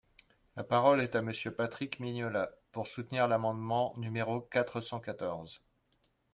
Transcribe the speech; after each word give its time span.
La 0.55 0.63
parole 0.63 0.99
est 0.99 1.15
à 1.15 1.21
Monsieur 1.21 1.53
Patrick 1.53 1.99
Mignola, 1.99 2.49
pour 2.71 2.87
soutenir 2.87 3.27
l’amendement 3.27 3.93
numéro 3.97 4.41
quatre 4.41 4.81
cent 4.81 4.99
quatorze. 4.99 5.61